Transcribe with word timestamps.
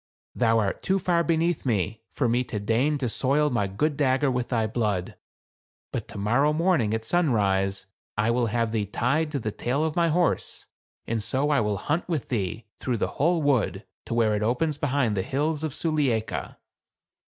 "Thou 0.33 0.57
art 0.57 0.81
too 0.81 0.97
far 0.97 1.23
beneath 1.23 1.63
me 1.63 2.01
for 2.11 2.27
me 2.27 2.43
to 2.45 2.59
deign 2.59 2.97
to 2.97 3.07
soil 3.07 3.51
my 3.51 3.67
good 3.67 3.95
dagger 3.97 4.31
with 4.31 4.49
thy 4.49 4.65
blood; 4.65 5.15
but 5.91 6.07
to 6.07 6.17
morrow 6.17 6.53
morning, 6.53 6.91
at 6.95 7.05
sunrise, 7.05 7.85
I 8.17 8.31
will 8.31 8.47
have 8.47 8.71
thee 8.71 8.87
tied 8.87 9.29
to 9.31 9.37
the 9.37 9.51
tail 9.51 9.85
of 9.85 9.95
my 9.95 10.07
horse, 10.07 10.65
and 11.05 11.21
so 11.21 11.51
I 11.51 11.59
will 11.59 11.77
hunt 11.77 12.09
with 12.09 12.29
thee 12.29 12.65
through 12.79 12.97
the 12.97 13.09
whole 13.21 13.43
wood, 13.43 13.85
to 14.07 14.15
where 14.15 14.35
it 14.35 14.41
opens 14.41 14.75
behind 14.79 15.15
the 15.15 15.21
hills 15.21 15.63
of 15.63 15.71
Sulieika." 15.71 16.57